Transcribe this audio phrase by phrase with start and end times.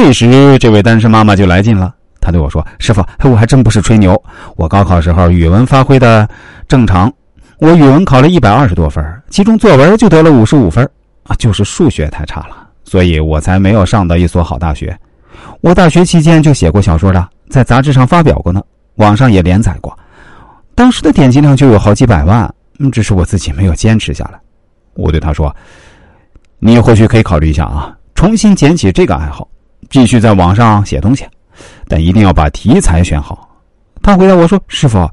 [0.00, 1.92] 这时，这位单身妈妈就来劲了。
[2.20, 4.16] 她对我说：“师傅，我还真不是吹牛。
[4.54, 6.26] 我高考时候语文发挥的
[6.68, 7.12] 正常，
[7.58, 10.88] 我语文考了一百二十多分，其中作文就得了五十五分
[11.24, 14.96] 啊，就是数学太差了，所以我才没有上到一所好大学。
[15.62, 18.62] 我大学期间就写过小说的，在杂志上发表过呢，
[18.94, 19.98] 网上也连载过，
[20.76, 22.48] 当时的点击量就有好几百万。
[22.92, 24.38] 只是我自己没有坚持下来。”
[24.94, 25.52] 我对他说
[26.60, 29.48] ：“你或许可以考虑一下啊，重新捡起这个爱好，
[29.90, 31.24] 继续在网上写东西。”
[31.88, 33.48] 但一定要把题材选好。
[34.02, 35.10] 他回答我说：“师傅，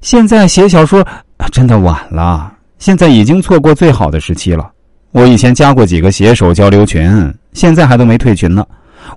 [0.00, 1.06] 现在写小说
[1.50, 4.70] 真的晚了，现在已经错过最好的时期了。
[5.12, 8.66] 我以前加过几个写手交流群，现在还都没退群呢。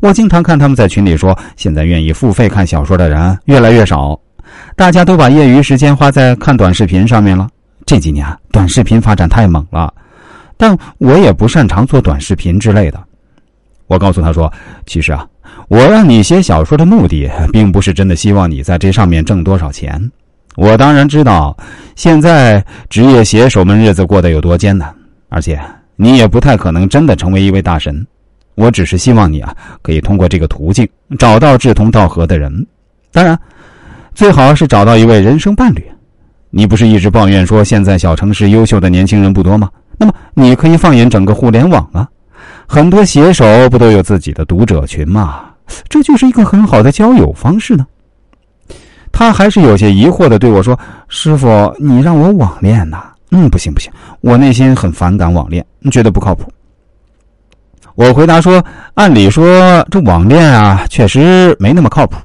[0.02, 4.17] 我经常看他们在群里说，现在愿意付费看小说的人越来越少，
[4.75, 7.49] 大家都把业余时间花在看短视频上面了。
[7.85, 9.94] 这几年短视频发展太猛了，
[10.57, 13.03] 但我也不擅长做短视频之类的。
[13.88, 14.52] 我告诉他说，
[14.85, 15.27] 其实啊。”
[15.67, 20.11] 我让你写小说的目的，并不是真的希望你在这上面挣多少钱。
[20.55, 21.55] 我当然知道，
[21.95, 24.94] 现在职业写手们日子过得有多艰难，
[25.30, 25.59] 而且
[25.95, 28.06] 你也不太可能真的成为一位大神。
[28.56, 32.66] 我只是希望你啊，可以通过这个途径找到志同道合的人，
[33.11, 33.38] 当然，
[34.13, 35.83] 最好是找到一位人生伴侣。
[36.52, 39.69] 你不是一直抱怨说现在小城市优秀的年轻人不多吗？
[39.97, 42.08] 那么你可以放眼整个互联网啊，
[42.67, 45.45] 很多写手不都有自己的读者群吗？
[45.89, 47.85] 这就是一个很好的交友方式呢。
[49.11, 53.03] 他还是有些疑惑的对我说：“师傅，你让我网恋呐？
[53.31, 53.91] 嗯，不行不行，
[54.22, 56.52] 我内心很反感网恋，觉得不靠谱。”
[57.95, 58.63] 我回答说
[58.95, 62.17] ：“按理说，这网恋啊，确实没那么靠谱。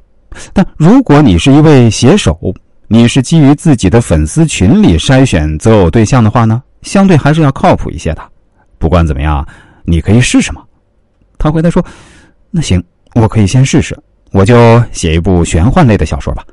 [0.52, 2.36] 但如果你是一位写手，
[2.88, 8.22] 你是基于自己的粉丝群里筛选择偶对象的话呢，相对还是要靠谱一些的。
[8.78, 9.46] 不管怎么样，
[9.90, 10.62] 你可以试试吗。”
[11.36, 11.84] 他回答说
[12.50, 12.82] ：“那行。”
[13.16, 13.98] 我可以先试试，
[14.30, 16.44] 我就写一部玄幻类的小说吧。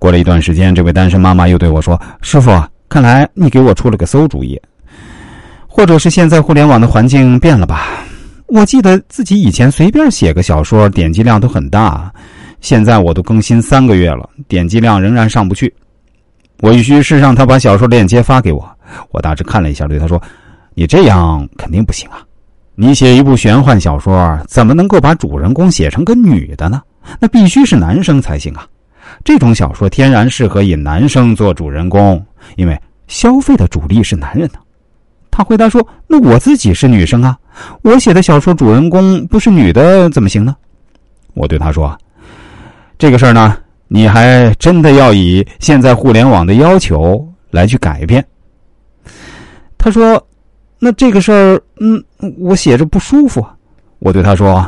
[0.00, 2.50] 过了一段时间，这位单身妈妈又对我说：“师傅，
[2.88, 4.60] 看来你给我出了个馊主意，
[5.68, 7.86] 或者是现在互联网的环境变了吧？
[8.48, 12.12] 我记得自己以前随便写个小说，点击量都很大，
[12.60, 15.72] 现在我都更新三个月了，点击量仍然上不去。
[16.62, 18.68] 我于是让他把小说链接发给我，
[19.12, 20.20] 我大致看了一下，对他说
[20.78, 22.22] ：‘你这样肯定不行啊。’”
[22.80, 26.80] 你写一部玄幻小说，怎么能够把主人公写成个女的呢？
[27.18, 28.64] 那必须是男生才行啊！
[29.24, 32.24] 这种小说天然适合以男生做主人公，
[32.54, 34.60] 因为消费的主力是男人呢。
[35.28, 37.36] 他回答说：“那我自己是女生啊，
[37.82, 40.54] 我写的小说主人公不是女的怎么行呢？”
[41.34, 41.98] 我对他说
[42.96, 43.56] ：“这个事儿呢，
[43.88, 48.24] 你还真的要以现在互联网的要求来去改变。”
[49.76, 50.24] 他说。
[50.78, 52.02] 那这个事儿，嗯，
[52.38, 53.44] 我写着不舒服。
[53.98, 54.64] 我对他说：“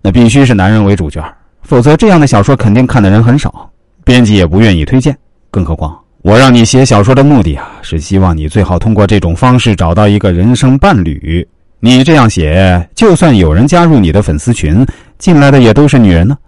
[0.00, 1.22] 那必须是男人为主角，
[1.60, 3.70] 否则这样的小说肯定看的人很少，
[4.02, 5.14] 编辑也不愿意推荐。
[5.50, 11.46] 更何况，我让你写小说的目的啊，是希望你最好通过这种方式找到一个人生伴侣。
[11.80, 14.86] 你这样写，就算有人加入你的粉丝群，
[15.18, 16.38] 进来的也都是女人呢。”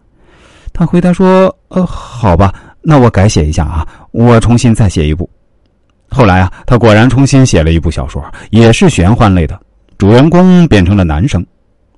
[0.73, 5.29] 他回答说：“呃，好吧，那我改写一下啊，我重新再写一部。”
[6.15, 9.61] 后来啊，他果然重新写了一部小说，也是玄幻类的，
[9.99, 11.45] 主人公变成了男生。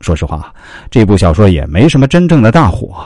[0.00, 0.50] 说实话，
[0.90, 3.04] 这部小说也没什么真正的大火。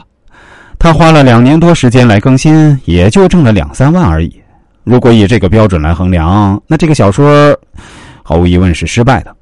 [0.79, 4.41] 他花了两年多时间来更新，也就挣了两三万而已。
[4.85, 7.55] 如果以这个标准来衡量，那这个小说
[8.23, 9.35] 毫无疑问是失败的。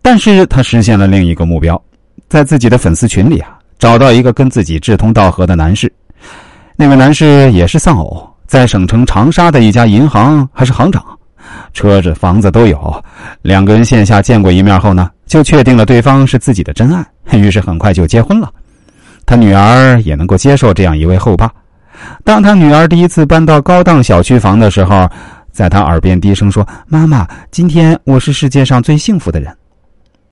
[0.00, 1.80] 但是他实现了另一个目标，
[2.28, 5.92] 在自己的粉丝群里啊，找到一个跟自己志同道合的男士。
[6.76, 8.31] 那位男士也是丧偶。
[8.52, 11.02] 在省城长沙的一家银行还是行长，
[11.72, 13.02] 车子房子都有。
[13.40, 17.02] 两个人线下见过一面后呢，就确定了对方是自己的真爱，
[17.38, 18.52] 于是很快就结婚了。
[19.24, 21.50] 他女儿也能够接受这样一位后爸。
[22.24, 25.08] 当他女儿第一次搬到高档小区房的时候，
[25.50, 29.50] 在他耳边低声说：“妈妈，今天我是世界上最幸福的人。”